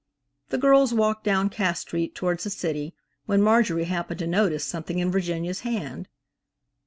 The 0.49 0.57
girls 0.57 0.95
walked 0.95 1.23
down 1.25 1.49
Cass 1.49 1.81
street 1.81 2.15
towards 2.15 2.43
the 2.43 2.49
city, 2.49 2.95
when 3.27 3.39
Marjorie 3.39 3.83
happened 3.83 4.17
to 4.17 4.25
notice 4.25 4.63
something 4.65 4.97
in 4.97 5.11
Virginia's 5.11 5.59
hand. 5.59 6.07